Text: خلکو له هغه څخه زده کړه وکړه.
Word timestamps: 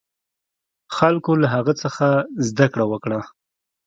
خلکو 0.97 1.31
له 1.41 1.47
هغه 1.55 1.73
څخه 1.83 2.05
زده 2.49 2.67
کړه 2.73 2.85
وکړه. 2.91 3.19